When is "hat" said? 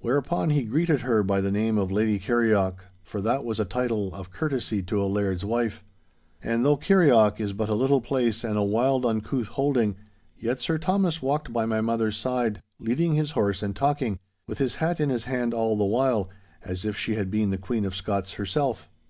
14.76-14.98